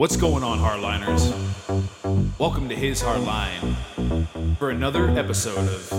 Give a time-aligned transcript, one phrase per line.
[0.00, 1.30] What's going on, Hardliners?
[2.38, 3.76] Welcome to His Hardline
[4.56, 5.90] for another episode of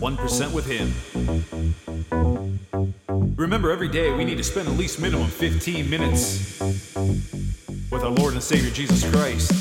[0.00, 0.92] 1% with Him.
[3.36, 6.58] Remember, every day we need to spend at least minimum 15 minutes
[7.92, 9.52] with our Lord and Savior Jesus Christ.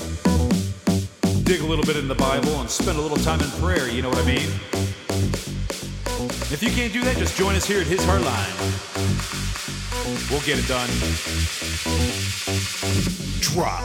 [1.46, 4.02] Dig a little bit in the Bible and spend a little time in prayer, you
[4.02, 4.50] know what I mean?
[6.52, 8.50] If you can't do that, just join us here at His Hardline.
[10.32, 11.69] We'll get it done.
[13.54, 13.82] Drop.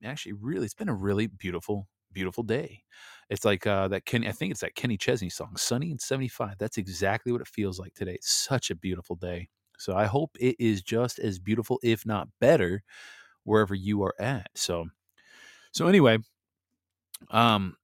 [0.04, 2.84] actually really, it's been a really beautiful, beautiful day.
[3.28, 4.28] It's like uh, that Kenny.
[4.28, 7.80] I think it's that Kenny Chesney song, "Sunny and 75." That's exactly what it feels
[7.80, 8.12] like today.
[8.12, 9.48] It's such a beautiful day.
[9.82, 12.84] So I hope it is just as beautiful, if not better,
[13.42, 14.48] wherever you are at.
[14.54, 14.86] So,
[15.72, 16.18] so anyway,
[17.32, 17.74] um,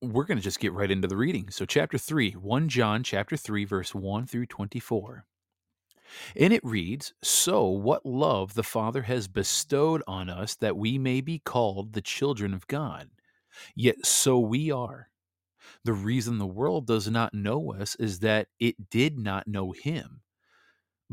[0.00, 1.50] we're going to just get right into the reading.
[1.50, 5.26] So, chapter 3, 1 John chapter 3, verse 1 through 24.
[6.34, 11.20] And it reads So, what love the Father has bestowed on us that we may
[11.20, 13.10] be called the children of God.
[13.76, 15.10] Yet so we are.
[15.84, 20.22] The reason the world does not know us is that it did not know him.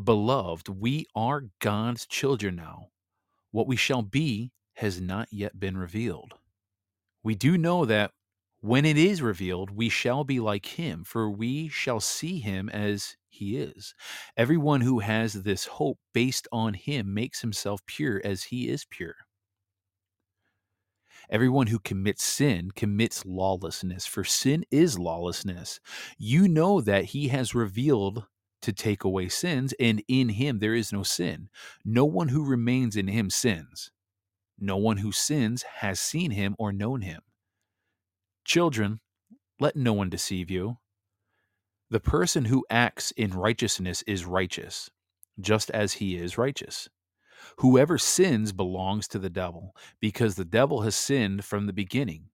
[0.01, 2.89] Beloved, we are God's children now.
[3.51, 6.33] What we shall be has not yet been revealed.
[7.23, 8.11] We do know that
[8.59, 13.15] when it is revealed, we shall be like him, for we shall see him as
[13.29, 13.93] he is.
[14.35, 19.15] Everyone who has this hope based on him makes himself pure as he is pure.
[21.29, 25.79] Everyone who commits sin commits lawlessness, for sin is lawlessness.
[26.17, 28.25] You know that he has revealed
[28.65, 31.49] to take away sins, and in him there is no sin.
[31.83, 33.91] No one who remains in him sins.
[34.59, 37.21] No one who sins has seen him or known him.
[38.43, 38.99] Children,
[39.59, 40.77] let no one deceive you.
[41.89, 44.89] The person who acts in righteousness is righteous,
[45.39, 46.89] just as he is righteous.
[47.59, 52.29] Whoever sins belongs to the devil, because the devil has sinned from the beginning.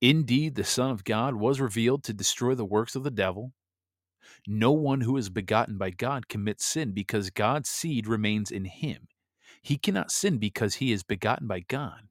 [0.00, 3.52] Indeed, the Son of God was revealed to destroy the works of the devil.
[4.46, 9.08] No one who is begotten by God commits sin, because God's seed remains in him.
[9.62, 12.08] He cannot sin because he is begotten by God.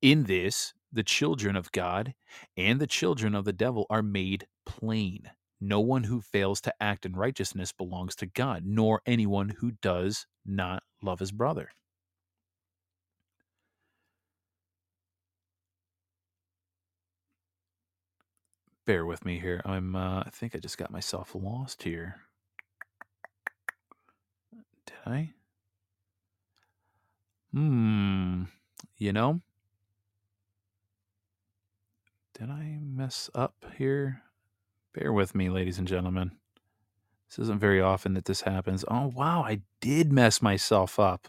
[0.00, 2.14] In this, the children of God
[2.56, 5.30] and the children of the devil are made plain.
[5.60, 10.26] No one who fails to act in righteousness belongs to God, nor anyone who does
[10.44, 11.70] not love his brother.
[18.84, 19.62] Bear with me here.
[19.64, 22.16] I'm uh, I think I just got myself lost here.
[24.86, 25.30] Did I?
[27.52, 28.44] Hmm.
[28.96, 29.40] You know?
[32.38, 34.22] Did I mess up here?
[34.94, 36.32] Bear with me, ladies and gentlemen.
[37.28, 38.84] This isn't very often that this happens.
[38.88, 41.28] Oh, wow, I did mess myself up.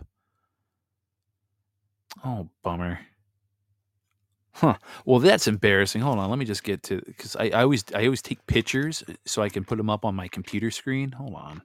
[2.25, 2.99] Oh, bummer.
[4.55, 4.75] Huh.
[5.05, 6.01] Well, that's embarrassing.
[6.01, 9.03] Hold on, let me just get to because I, I always I always take pictures
[9.25, 11.11] so I can put them up on my computer screen.
[11.13, 11.61] Hold on.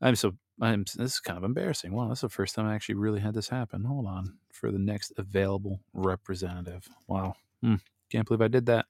[0.00, 1.92] I'm so I'm this is kind of embarrassing.
[1.92, 3.84] Wow, that's the first time I actually really had this happen.
[3.84, 6.88] Hold on for the next available representative.
[7.08, 7.34] Wow.
[7.62, 7.76] Hmm.
[8.10, 8.86] Can't believe I did that.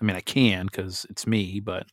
[0.00, 1.86] I mean, I can because it's me, but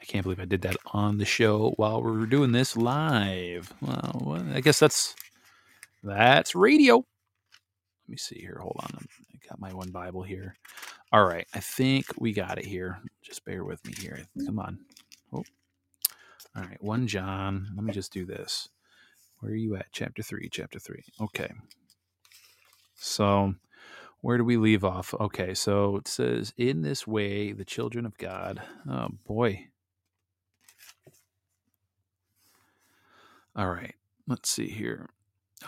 [0.00, 3.72] I can't believe I did that on the show while we are doing this live.
[3.82, 5.14] Well, I guess that's
[6.02, 6.96] that's radio.
[6.96, 7.04] Let
[8.08, 8.58] me see here.
[8.60, 9.06] Hold on.
[9.48, 10.54] Got my one Bible here.
[11.12, 11.46] All right.
[11.54, 13.00] I think we got it here.
[13.22, 14.20] Just bear with me here.
[14.46, 14.78] Come on.
[15.32, 15.44] Oh.
[16.56, 16.82] All right.
[16.82, 17.68] One John.
[17.74, 18.68] Let me just do this.
[19.40, 19.86] Where are you at?
[19.92, 21.02] Chapter 3, chapter 3.
[21.20, 21.50] Okay.
[22.94, 23.54] So,
[24.20, 25.12] where do we leave off?
[25.18, 28.62] Okay, so it says, In this way, the children of God.
[28.88, 29.66] Oh, boy.
[33.56, 33.96] All right,
[34.28, 35.10] let's see here.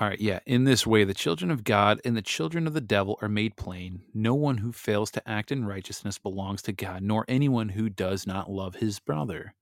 [0.01, 0.41] All right, yeah.
[0.45, 3.57] In this way, the children of God and the children of the devil are made
[3.57, 4.03] plain.
[4.13, 8.27] No one who fails to act in righteousness belongs to God, nor anyone who does
[8.27, 9.55] not love his brother.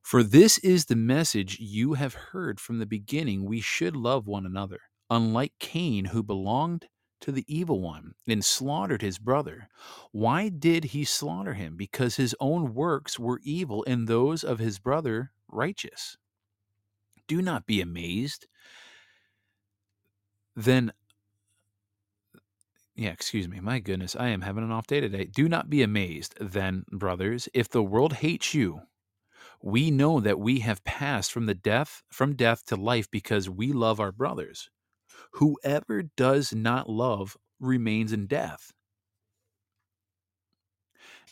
[0.00, 4.46] For this is the message you have heard from the beginning we should love one
[4.46, 4.78] another.
[5.10, 6.86] Unlike Cain, who belonged
[7.20, 9.68] to the evil one and slaughtered his brother.
[10.12, 11.76] Why did he slaughter him?
[11.76, 16.16] Because his own works were evil and those of his brother righteous.
[17.26, 18.46] Do not be amazed.
[20.56, 20.92] Then
[22.94, 23.60] yeah, excuse me.
[23.60, 25.24] My goodness, I am having an off day today.
[25.26, 28.82] Do not be amazed, then, brothers, if the world hates you
[29.62, 33.72] we know that we have passed from the death from death to life because we
[33.72, 34.70] love our brothers
[35.32, 38.72] whoever does not love remains in death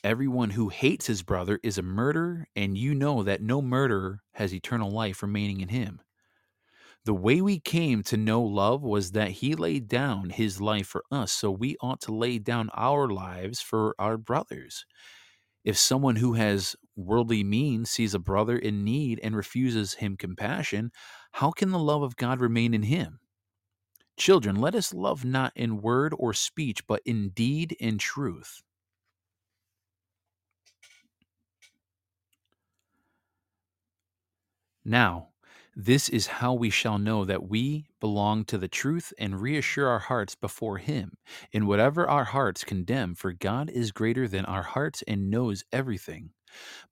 [0.03, 4.55] everyone who hates his brother is a murderer and you know that no murderer has
[4.55, 6.01] eternal life remaining in him
[7.05, 11.05] the way we came to know love was that he laid down his life for
[11.11, 14.85] us so we ought to lay down our lives for our brothers
[15.65, 20.91] if someone who has worldly means sees a brother in need and refuses him compassion,
[21.33, 23.21] how can the love of God remain in him?
[24.17, 28.63] Children, let us love not in word or speech, but in deed and truth.
[34.85, 35.34] Now,
[35.77, 39.99] this is how we shall know that we belong to the truth and reassure our
[39.99, 41.17] hearts before Him
[41.53, 46.31] in whatever our hearts condemn, for God is greater than our hearts and knows everything.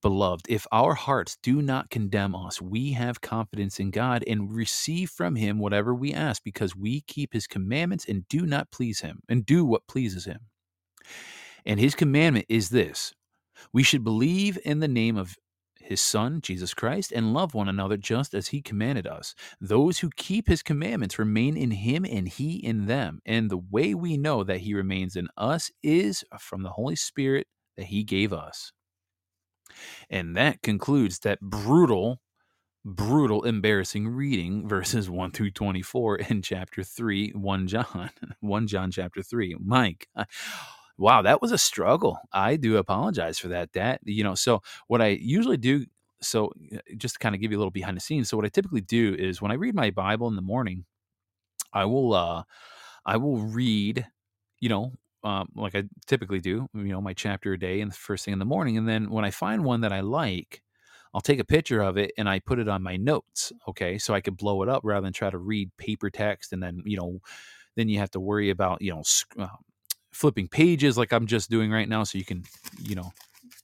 [0.01, 5.11] Beloved, if our hearts do not condemn us, we have confidence in God and receive
[5.11, 9.21] from Him whatever we ask because we keep His commandments and do not please Him
[9.29, 10.41] and do what pleases Him.
[11.65, 13.15] And His commandment is this
[13.73, 15.37] we should believe in the name of
[15.85, 19.35] his Son, Jesus Christ, and love one another just as he commanded us.
[19.61, 23.21] Those who keep his commandments remain in him and he in them.
[23.27, 27.47] And the way we know that he remains in us is from the Holy Spirit
[27.77, 28.73] that he gave us.
[30.11, 32.21] And that concludes that brutal,
[32.85, 39.23] brutal, embarrassing reading, verses 1 through 24 in chapter 3, 1 John, 1 John chapter
[39.23, 39.57] 3.
[39.65, 40.09] Mike
[41.03, 42.19] wow, that was a struggle.
[42.33, 43.73] I do apologize for that.
[43.75, 45.87] That, you know, so what I usually do,
[46.23, 46.53] so
[46.97, 48.29] just to kind of give you a little behind the scenes.
[48.31, 50.85] So what I typically do is when I read my Bible in the morning,
[51.73, 52.43] I will, uh,
[53.07, 54.07] I will read,
[54.61, 54.93] you know,
[55.25, 58.33] um, like I typically do, you know, my chapter a day and the first thing
[58.33, 58.77] in the morning.
[58.77, 60.63] And then when I find one that I like,
[61.15, 63.53] I'll take a picture of it and I put it on my notes.
[63.69, 63.99] Okay.
[63.99, 66.83] So I could blow it up rather than try to read paper text and then,
[66.85, 67.21] you know,
[67.77, 69.03] then you have to worry about, you know,
[69.39, 69.49] uh,
[70.13, 72.45] flipping pages like I'm just doing right now so you can
[72.79, 73.13] you know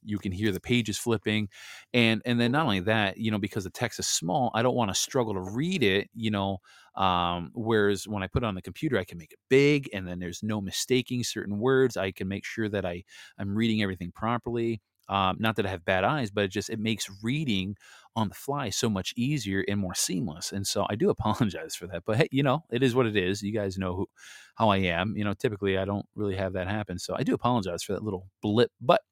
[0.05, 1.49] you can hear the pages flipping.
[1.93, 4.77] And and then not only that you know because the text is small I don't
[4.77, 6.59] want to struggle to read it you know
[6.97, 10.07] um, whereas when I put it on the computer I can make it big and
[10.07, 11.97] then there's no mistaking certain words.
[11.97, 13.05] I can make sure that I
[13.39, 16.79] I'm reading everything properly um, not that I have bad eyes, but it just it
[16.79, 17.77] makes reading
[18.17, 20.53] on the fly so much easier and more seamless.
[20.53, 22.03] And so I do apologize for that.
[22.05, 23.43] But hey, you know, it is what it is.
[23.43, 24.07] You guys know who,
[24.57, 25.15] how I am.
[25.17, 26.99] You know, typically I don't really have that happen.
[26.99, 28.71] So I do apologize for that little blip.
[28.81, 29.03] But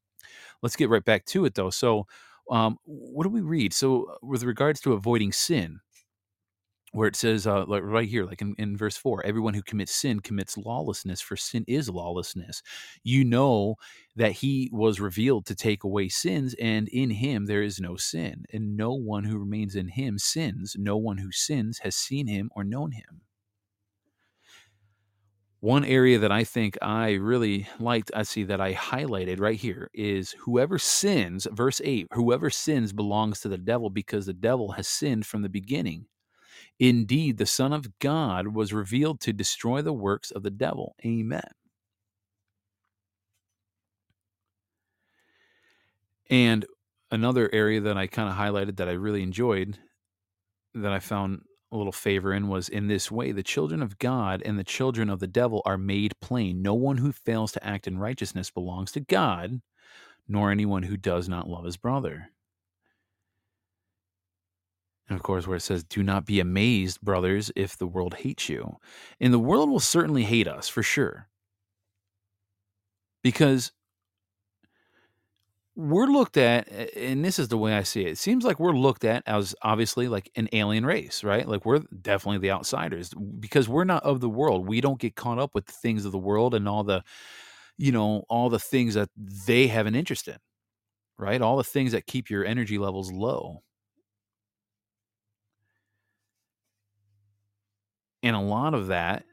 [0.62, 1.70] let's get right back to it though.
[1.70, 2.06] So
[2.50, 3.72] um, what do we read?
[3.72, 5.80] So with regards to avoiding sin,
[6.96, 9.94] where it says uh, like right here like in, in verse 4 everyone who commits
[9.94, 12.62] sin commits lawlessness for sin is lawlessness.
[13.04, 13.76] You know
[14.16, 18.44] that he was revealed to take away sins and in him there is no sin
[18.52, 20.74] and no one who remains in him sins.
[20.78, 23.20] No one who sins has seen him or known him.
[25.60, 29.90] One area that I think I really liked, I see that I highlighted right here
[29.92, 34.86] is whoever sins, verse 8, whoever sins belongs to the devil because the devil has
[34.86, 36.06] sinned from the beginning.
[36.78, 40.94] Indeed, the Son of God was revealed to destroy the works of the devil.
[41.04, 41.48] Amen.
[46.28, 46.66] And
[47.10, 49.78] another area that I kind of highlighted that I really enjoyed,
[50.74, 51.42] that I found
[51.72, 55.10] a little favor in, was in this way the children of God and the children
[55.10, 56.62] of the devil are made plain.
[56.62, 59.60] No one who fails to act in righteousness belongs to God,
[60.28, 62.30] nor anyone who does not love his brother.
[65.08, 68.48] And of course, where it says, Do not be amazed, brothers, if the world hates
[68.48, 68.76] you.
[69.20, 71.28] And the world will certainly hate us for sure.
[73.22, 73.72] Because
[75.74, 78.12] we're looked at, and this is the way I see it.
[78.12, 81.46] It seems like we're looked at as obviously like an alien race, right?
[81.46, 84.66] Like we're definitely the outsiders because we're not of the world.
[84.66, 87.02] We don't get caught up with the things of the world and all the,
[87.78, 90.38] you know, all the things that they have an interest in,
[91.18, 91.42] right?
[91.42, 93.62] All the things that keep your energy levels low.
[98.26, 99.24] And a lot of that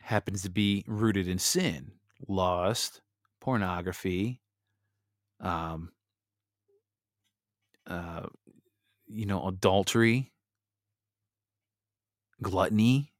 [0.00, 1.90] happens to be rooted in sin,
[2.28, 3.00] lust,
[3.40, 4.40] pornography,
[5.40, 5.90] um,
[7.88, 8.26] uh,
[9.08, 10.30] you know, adultery,
[12.40, 13.12] gluttony,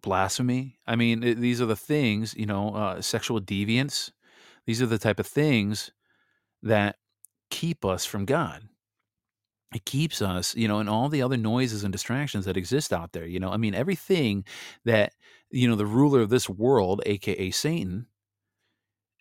[0.00, 0.78] blasphemy.
[0.86, 4.10] I mean, it, these are the things, you know, uh, sexual deviance.
[4.64, 5.90] These are the type of things
[6.62, 6.96] that
[7.50, 8.70] keep us from God.
[9.74, 13.12] It keeps us, you know, and all the other noises and distractions that exist out
[13.12, 13.26] there.
[13.26, 14.44] You know, I mean, everything
[14.84, 15.14] that,
[15.50, 18.06] you know, the ruler of this world, AKA Satan,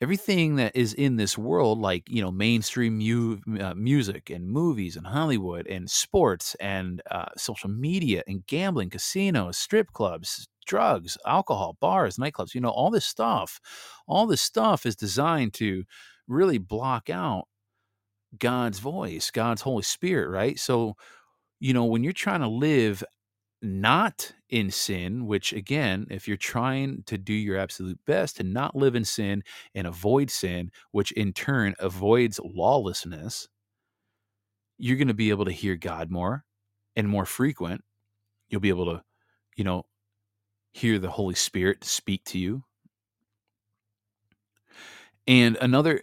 [0.02, 4.96] everything that is in this world, like you know, mainstream mu- uh, music and movies
[4.96, 11.78] and Hollywood and sports and uh, social media and gambling, casinos, strip clubs, drugs, alcohol,
[11.80, 13.60] bars, nightclubs, you know, all this stuff,
[14.08, 15.84] all this stuff is designed to
[16.28, 17.48] really block out
[18.40, 20.60] God's voice, God's Holy Spirit, right?
[20.60, 20.96] So,
[21.60, 23.04] you know, when you're trying to live
[23.62, 28.76] not in sin, which again, if you're trying to do your absolute best to not
[28.76, 29.44] live in sin
[29.76, 33.48] and avoid sin, which in turn avoids lawlessness,
[34.78, 36.44] you're going to be able to hear God more
[36.96, 37.84] and more frequent.
[38.50, 39.04] You'll be able to,
[39.56, 39.86] you know,
[40.72, 42.64] hear the Holy Spirit speak to you.
[45.28, 46.02] And another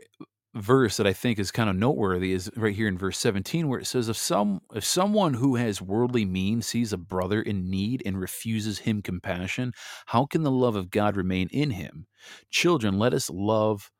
[0.54, 3.78] verse that I think is kind of noteworthy is right here in verse 17 where
[3.78, 8.02] it says if some if someone who has worldly means sees a brother in need
[8.06, 9.72] and refuses him compassion
[10.06, 12.06] how can the love of God remain in him?
[12.50, 13.90] Children let us love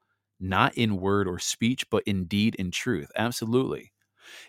[0.41, 3.11] not in word or speech but in deed and truth.
[3.17, 3.93] Absolutely.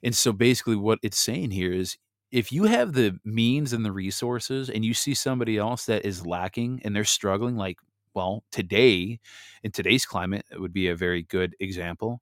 [0.03, 1.97] And so basically what it's saying here is
[2.31, 6.25] if you have the means and the resources and you see somebody else that is
[6.25, 7.79] lacking and they're struggling like
[8.19, 9.19] well, today,
[9.63, 12.21] in today's climate, it would be a very good example.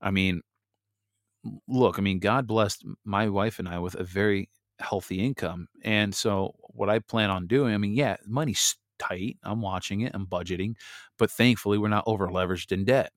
[0.00, 0.42] I mean,
[1.68, 5.68] look, I mean, God blessed my wife and I with a very healthy income.
[5.82, 9.36] And so, what I plan on doing, I mean, yeah, money's tight.
[9.42, 10.74] I'm watching it, I'm budgeting,
[11.18, 13.12] but thankfully, we're not over leveraged in debt.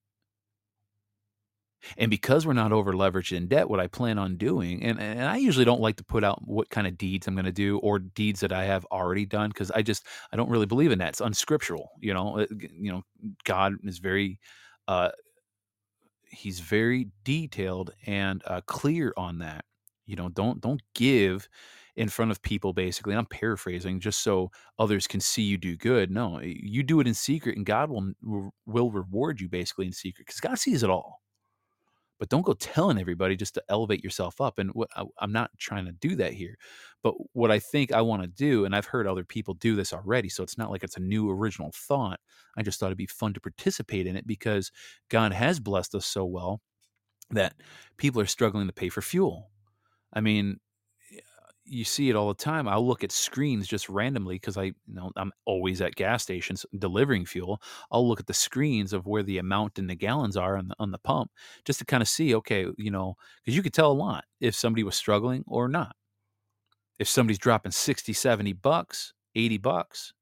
[1.98, 5.24] And because we're not over leveraged in debt, what I plan on doing, and, and
[5.24, 7.78] I usually don't like to put out what kind of deeds I'm going to do
[7.80, 11.00] or deeds that I have already done because I just I don't really believe in
[11.00, 11.10] that.
[11.10, 11.90] It's unscriptural.
[12.00, 13.04] You know, it, you know,
[13.44, 14.40] God is very,
[14.88, 15.10] uh,
[16.30, 19.66] he's very detailed and uh, clear on that.
[20.06, 21.48] You know, don't don't give
[21.96, 23.14] in front of people basically.
[23.14, 26.10] And I'm paraphrasing just so others can see you do good.
[26.10, 30.26] No, you do it in secret, and God will will reward you basically in secret
[30.26, 31.19] because God sees it all
[32.20, 34.60] but don't go telling everybody just to elevate yourself up.
[34.60, 36.58] And what I, I'm not trying to do that here,
[37.02, 39.94] but what I think I want to do, and I've heard other people do this
[39.94, 42.20] already, so it's not like it's a new original thought.
[42.58, 44.72] I just thought it'd be fun to participate in it because
[45.10, 46.62] God has blessed us so well
[47.32, 47.54] that
[47.98, 49.50] people are struggling to pay for fuel.
[50.14, 50.60] I mean,
[51.70, 52.68] you see it all the time.
[52.68, 56.66] I'll look at screens just randomly because I, you know, I'm always at gas stations
[56.78, 57.62] delivering fuel.
[57.92, 60.76] I'll look at the screens of where the amount in the gallons are on the
[60.80, 61.32] on the pump
[61.66, 64.56] just to kind of see, okay, you know, because you could tell a lot if
[64.56, 65.96] somebody was struggling or not.
[66.98, 70.14] If somebody's dropping 60, 70 bucks, 80 bucks,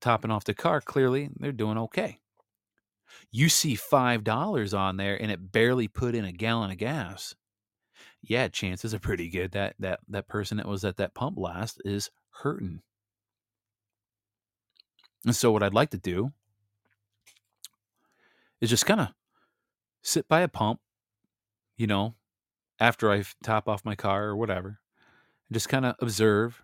[0.00, 2.18] topping off the car, clearly they're doing okay.
[3.30, 7.34] You see $5 on there and it barely put in a gallon of gas
[8.22, 11.80] yeah, chances are pretty good that that that person that was at that pump last
[11.84, 12.82] is hurting.
[15.24, 16.32] And so what I'd like to do
[18.60, 19.08] is just kind of
[20.02, 20.80] sit by a pump,
[21.76, 22.14] you know,
[22.78, 24.80] after I top off my car or whatever,
[25.48, 26.62] and just kind of observe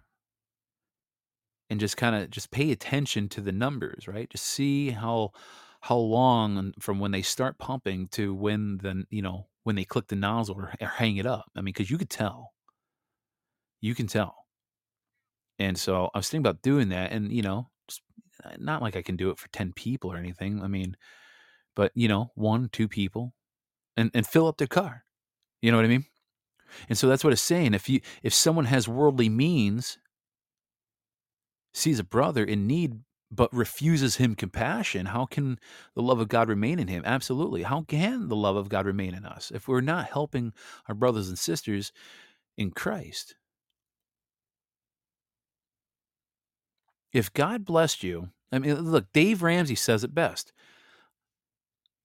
[1.71, 4.29] and just kind of just pay attention to the numbers, right?
[4.31, 5.33] Just see how
[5.81, 10.09] how long from when they start pumping to when the you know when they click
[10.09, 11.47] the nozzle or, or hang it up.
[11.57, 12.53] I mean, because you could tell,
[13.81, 14.35] you can tell.
[15.59, 17.69] And so I was thinking about doing that, and you know,
[18.45, 20.63] uh, not like I can do it for ten people or anything.
[20.63, 20.97] I mean,
[21.77, 23.35] but you know, one, two people,
[23.97, 25.05] and and fill up their car.
[25.61, 26.07] You know what I mean?
[26.89, 27.75] And so that's what it's saying.
[27.75, 29.99] If you if someone has worldly means,
[31.73, 33.01] sees a brother in need,
[33.35, 35.59] but refuses him compassion, how can
[35.95, 37.03] the love of God remain in him?
[37.07, 37.63] Absolutely.
[37.63, 40.53] How can the love of God remain in us if we're not helping
[40.87, 41.93] our brothers and sisters
[42.59, 43.35] in Christ?
[47.13, 50.53] If God blessed you, I mean, look, Dave Ramsey says it best.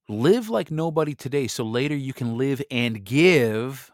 [0.10, 3.92] Live like nobody today so later you can live and give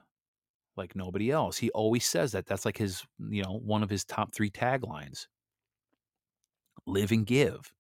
[0.77, 1.57] like nobody else.
[1.57, 2.45] He always says that.
[2.45, 5.27] That's like his, you know, one of his top 3 taglines.
[6.85, 7.73] Live and give.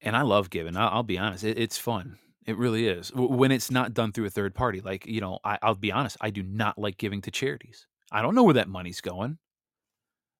[0.00, 0.76] And I love giving.
[0.76, 2.18] I'll, be honest, it, it's fun.
[2.46, 3.12] It really is.
[3.14, 6.16] When it's not done through a third party, like, you know, I, I'll be honest,
[6.20, 7.86] I do not like giving to charities.
[8.12, 9.38] I don't know where that money's going.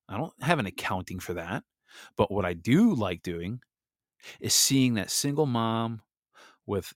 [0.08, 1.64] I don't have an accounting for that.
[2.16, 3.60] But what I do like doing
[4.40, 6.02] is seeing that single mom
[6.66, 6.92] with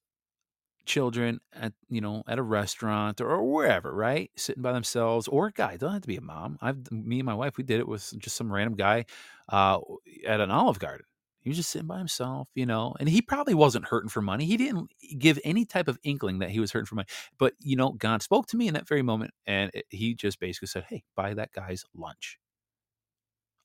[0.90, 5.52] children at you know at a restaurant or wherever, right, sitting by themselves, or a
[5.52, 5.76] guy.
[5.76, 6.58] Don't have to be a mom.
[6.60, 9.04] I've me and my wife we did it with just some random guy
[9.48, 9.78] uh,
[10.26, 11.06] at an Olive Garden.
[11.40, 14.44] He was just sitting by himself, you know, and he probably wasn't hurting for money.
[14.44, 17.08] He didn't give any type of inkling that he was hurting for money.
[17.38, 20.68] But you know, God spoke to me in that very moment, and he just basically
[20.68, 22.38] said, "Hey, buy that guy's lunch."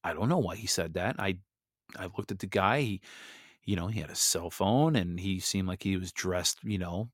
[0.04, 1.16] I don't know why he said that.
[1.20, 1.38] I
[1.98, 2.82] I looked at the guy.
[2.82, 3.02] He,
[3.66, 6.78] you know, he had a cell phone, and he seemed like he was dressed, you
[6.78, 7.10] know,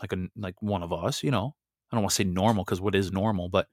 [0.00, 1.22] like a like one of us.
[1.22, 1.54] You know,
[1.90, 3.68] I don't want to say normal because what is normal, but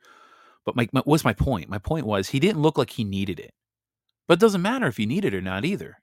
[0.65, 1.69] but my, my what's my point?
[1.69, 3.53] My point was he didn't look like he needed it,
[4.27, 5.97] but it doesn't matter if he needed it or not either.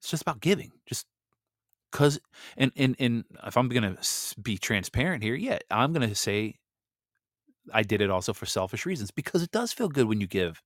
[0.00, 1.06] It's just about giving, just
[1.90, 2.20] because.
[2.56, 3.96] And and and if I'm gonna
[4.42, 6.56] be transparent here, yeah, I'm gonna say
[7.72, 10.62] I did it also for selfish reasons because it does feel good when you give.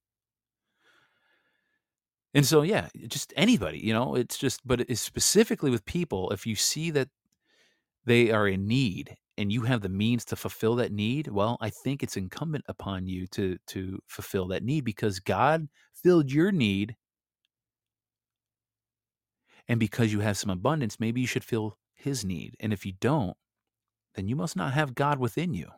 [2.34, 6.46] And so, yeah, just anybody, you know, it's just, but it's specifically with people, if
[6.46, 7.08] you see that
[8.04, 11.70] they are in need and you have the means to fulfill that need, well, I
[11.70, 16.96] think it's incumbent upon you to to fulfill that need because God filled your need
[19.68, 22.54] and because you have some abundance, maybe you should fill his need.
[22.60, 23.36] And if you don't,
[24.14, 25.68] then you must not have God within you.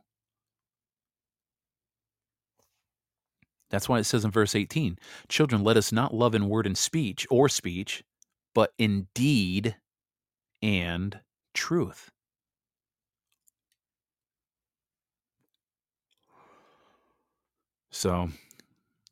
[3.71, 6.79] That's why it says in verse 18, children, let us not love in word and
[6.79, 8.05] speech or speech,
[8.55, 9.77] but in deed
[10.63, 11.19] and
[11.55, 12.11] truth.
[17.97, 18.29] So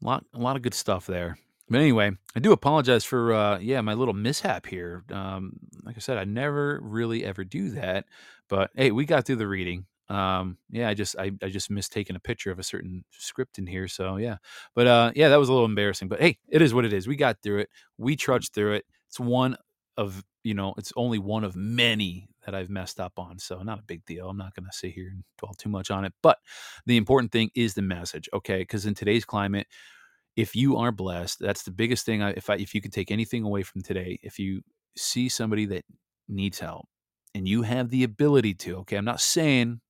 [0.03, 1.39] A lot, a lot of good stuff there.
[1.71, 5.05] But anyway, I do apologize for uh, yeah my little mishap here.
[5.13, 8.07] Um, like I said, I never really ever do that.
[8.49, 9.87] But hey, we got through the reading.
[10.11, 13.59] Um, yeah, I just I, I just missed taking a picture of a certain script
[13.59, 13.89] in here.
[13.89, 14.37] So yeah,
[14.75, 16.09] but uh, yeah, that was a little embarrassing.
[16.09, 17.09] But hey, it is what it is.
[17.09, 17.71] We got through it.
[17.99, 18.85] We trudged through it.
[19.09, 19.57] It's one
[19.97, 23.39] of you know, it's only one of many that I've messed up on.
[23.39, 24.29] So not a big deal.
[24.29, 26.13] I'm not going to sit here and dwell too much on it.
[26.23, 26.39] But
[26.87, 28.59] the important thing is the message, okay?
[28.59, 29.67] Because in today's climate
[30.37, 32.23] if you are blessed, that's the biggest thing.
[32.23, 34.63] I, if I, if you can take anything away from today, if you
[34.97, 35.85] see somebody that
[36.29, 36.87] needs help
[37.35, 39.81] and you have the ability to, okay, I'm not saying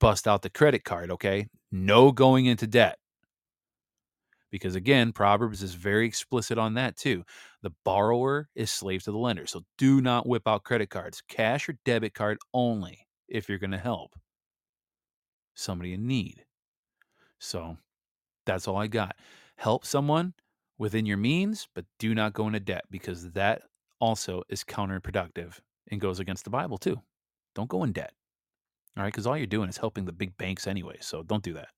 [0.00, 2.98] bust out the credit card, okay, no going into debt.
[4.50, 7.24] Because again, Proverbs is very explicit on that too.
[7.62, 9.46] The borrower is slave to the lender.
[9.46, 13.72] So do not whip out credit cards, cash or debit card only if you're going
[13.72, 14.14] to help
[15.54, 16.44] somebody in need.
[17.38, 17.76] So
[18.46, 19.16] That's all I got.
[19.56, 20.34] Help someone
[20.78, 23.62] within your means, but do not go into debt because that
[24.00, 27.00] also is counterproductive and goes against the Bible too.
[27.54, 28.12] Don't go in debt.
[28.96, 29.12] All right.
[29.12, 30.98] Because all you're doing is helping the big banks anyway.
[31.00, 31.68] So don't do that.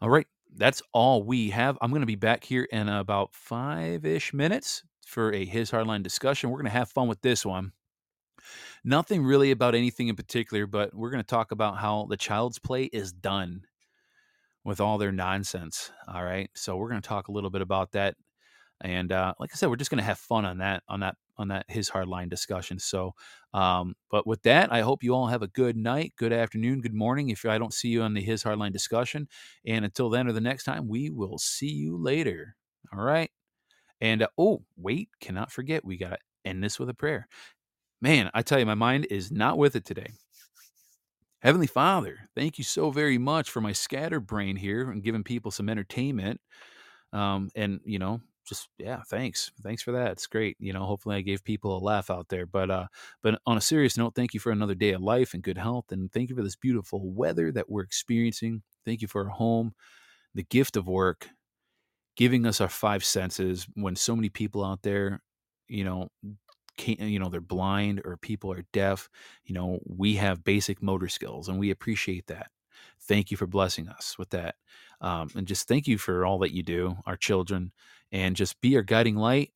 [0.00, 0.26] All right.
[0.56, 1.76] That's all we have.
[1.80, 6.02] I'm going to be back here in about five ish minutes for a His Hardline
[6.02, 6.50] discussion.
[6.50, 7.72] We're going to have fun with this one.
[8.84, 12.58] Nothing really about anything in particular, but we're going to talk about how the child's
[12.58, 13.62] play is done
[14.64, 15.90] with all their nonsense.
[16.06, 16.50] All right.
[16.54, 18.14] So we're going to talk a little bit about that.
[18.80, 21.16] And uh, like I said, we're just going to have fun on that, on that,
[21.36, 22.78] on that his hardline discussion.
[22.78, 23.14] So,
[23.52, 26.94] um, but with that, I hope you all have a good night, good afternoon, good
[26.94, 27.30] morning.
[27.30, 29.28] If I don't see you on the his hardline discussion,
[29.66, 32.56] and until then or the next time, we will see you later.
[32.92, 33.30] All right.
[34.00, 37.28] And uh, oh, wait, cannot forget, we got to end this with a prayer.
[38.00, 40.12] Man, I tell you, my mind is not with it today.
[41.40, 45.68] Heavenly Father, thank you so very much for my scatterbrain here and giving people some
[45.68, 46.40] entertainment.
[47.12, 50.12] Um, and you know, just yeah, thanks, thanks for that.
[50.12, 50.56] It's great.
[50.60, 52.46] You know, hopefully I gave people a laugh out there.
[52.46, 52.86] But uh,
[53.22, 55.86] but on a serious note, thank you for another day of life and good health,
[55.90, 58.62] and thank you for this beautiful weather that we're experiencing.
[58.84, 59.74] Thank you for our home,
[60.34, 61.28] the gift of work,
[62.16, 65.22] giving us our five senses when so many people out there,
[65.68, 66.08] you know,
[66.76, 69.08] can't, you know, they're blind or people are deaf.
[69.44, 72.48] You know, we have basic motor skills and we appreciate that.
[73.02, 74.56] Thank you for blessing us with that.
[75.00, 77.72] Um, and just thank you for all that you do, our children,
[78.14, 79.50] and just be our guiding light.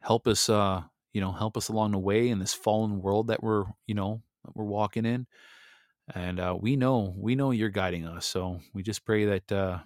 [0.00, 0.82] Help us, uh,
[1.14, 4.20] you know, help us along the way in this fallen world that we're, you know,
[4.54, 5.26] we're walking in.
[6.14, 8.26] And uh, we know, we know you're guiding us.
[8.26, 9.78] So we just pray that uh,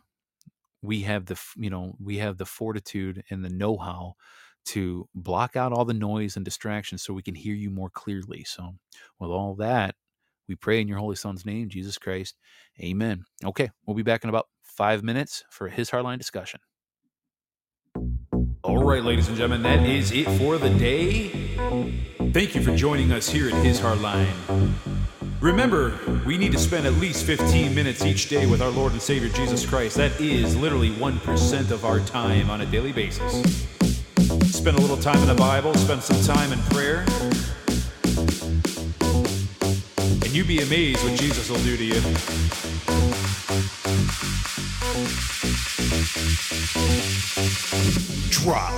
[0.83, 4.15] we have the, you know, we have the fortitude and the know-how
[4.67, 8.43] to block out all the noise and distractions so we can hear you more clearly.
[8.45, 8.75] So,
[9.21, 9.95] with all that,
[10.49, 12.37] we pray in your Holy Son's name, Jesus Christ.
[12.83, 13.25] Amen.
[13.45, 16.61] Okay, we'll be back in about five minutes for his hardline discussion.
[18.79, 21.31] All right, ladies and gentlemen, that is it for the day.
[22.33, 24.29] Thank you for joining us here at His Hardline.
[25.41, 29.03] Remember, we need to spend at least 15 minutes each day with our Lord and
[29.03, 29.97] Savior Jesus Christ.
[29.97, 33.67] That is literally 1% of our time on a daily basis.
[34.57, 37.05] Spend a little time in the Bible, spend some time in prayer,
[40.29, 42.03] and you'd be amazed what Jesus will do to you.
[48.31, 48.71] Drop.